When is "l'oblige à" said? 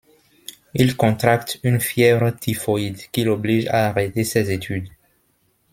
3.23-3.85